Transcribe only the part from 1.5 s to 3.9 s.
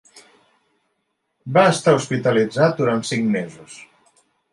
Va estar hospitalitzat durant cinc mesos.